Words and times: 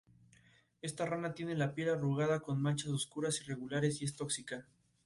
Esta 0.81 1.05
rana 1.05 1.35
tiene 1.35 1.53
la 1.53 1.75
piel 1.75 1.89
arrugada 1.89 2.39
con 2.39 2.59
manchas 2.59 2.87
oscuras 2.89 3.39
irregulares 3.41 4.01
y 4.01 4.05
es 4.05 4.15
tóxica. 4.15 4.67